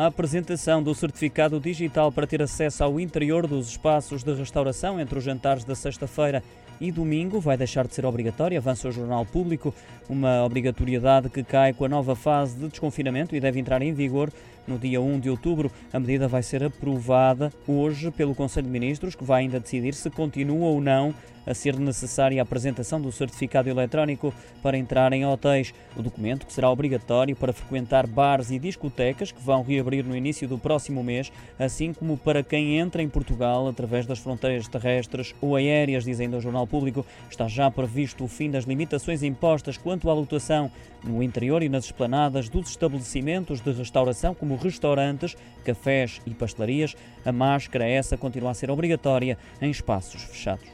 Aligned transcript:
A 0.00 0.06
apresentação 0.06 0.82
do 0.82 0.94
certificado 0.94 1.60
digital 1.60 2.10
para 2.10 2.26
ter 2.26 2.40
acesso 2.40 2.82
ao 2.82 2.98
interior 2.98 3.46
dos 3.46 3.68
espaços 3.68 4.22
de 4.22 4.32
restauração 4.32 4.98
entre 4.98 5.18
os 5.18 5.22
jantares 5.22 5.62
da 5.62 5.74
sexta-feira 5.74 6.42
e 6.80 6.90
domingo 6.90 7.38
vai 7.38 7.54
deixar 7.54 7.86
de 7.86 7.94
ser 7.94 8.06
obrigatória, 8.06 8.56
avança 8.56 8.88
o 8.88 8.92
Jornal 8.92 9.26
Público, 9.26 9.74
uma 10.08 10.42
obrigatoriedade 10.42 11.28
que 11.28 11.44
cai 11.44 11.74
com 11.74 11.84
a 11.84 11.88
nova 11.90 12.16
fase 12.16 12.56
de 12.56 12.68
desconfinamento 12.68 13.36
e 13.36 13.40
deve 13.40 13.60
entrar 13.60 13.82
em 13.82 13.92
vigor 13.92 14.32
no 14.66 14.78
dia 14.78 15.00
1 15.00 15.20
de 15.20 15.30
outubro. 15.30 15.70
A 15.92 15.98
medida 16.00 16.28
vai 16.28 16.42
ser 16.42 16.62
aprovada 16.64 17.52
hoje 17.66 18.10
pelo 18.10 18.34
Conselho 18.34 18.66
de 18.66 18.72
Ministros, 18.72 19.14
que 19.14 19.24
vai 19.24 19.42
ainda 19.42 19.60
decidir 19.60 19.94
se 19.94 20.10
continua 20.10 20.66
ou 20.66 20.80
não 20.80 21.14
a 21.46 21.54
ser 21.54 21.78
necessária 21.78 22.40
a 22.40 22.42
apresentação 22.42 23.00
do 23.00 23.10
certificado 23.10 23.68
eletrónico 23.68 24.32
para 24.62 24.76
entrar 24.76 25.12
em 25.12 25.26
hotéis. 25.26 25.72
O 25.96 26.02
documento 26.02 26.46
que 26.46 26.52
será 26.52 26.70
obrigatório 26.70 27.34
para 27.34 27.52
frequentar 27.52 28.06
bares 28.06 28.50
e 28.50 28.58
discotecas 28.58 29.32
que 29.32 29.42
vão 29.42 29.62
reabrir 29.62 30.04
no 30.04 30.16
início 30.16 30.46
do 30.46 30.58
próximo 30.58 31.02
mês, 31.02 31.32
assim 31.58 31.92
como 31.92 32.16
para 32.16 32.42
quem 32.42 32.78
entra 32.78 33.02
em 33.02 33.08
Portugal 33.08 33.68
através 33.68 34.06
das 34.06 34.18
fronteiras 34.18 34.68
terrestres 34.68 35.34
ou 35.40 35.56
aéreas, 35.56 36.04
diz 36.04 36.20
ainda 36.20 36.36
o 36.36 36.40
Jornal 36.40 36.66
Público. 36.66 37.04
Está 37.28 37.48
já 37.48 37.70
previsto 37.70 38.24
o 38.24 38.28
fim 38.28 38.50
das 38.50 38.64
limitações 38.64 39.22
impostas 39.22 39.76
quanto 39.76 40.08
à 40.08 40.14
lotação 40.14 40.70
no 41.02 41.22
interior 41.22 41.62
e 41.62 41.68
nas 41.68 41.86
esplanadas 41.86 42.48
dos 42.48 42.70
estabelecimentos 42.70 43.60
de 43.60 43.72
restauração, 43.72 44.34
como 44.34 44.49
restaurantes, 44.56 45.36
cafés 45.64 46.20
e 46.26 46.30
pastelarias. 46.30 46.96
A 47.24 47.32
máscara 47.32 47.86
essa 47.86 48.16
continua 48.16 48.50
a 48.50 48.54
ser 48.54 48.70
obrigatória 48.70 49.38
em 49.60 49.70
espaços 49.70 50.22
fechados. 50.22 50.68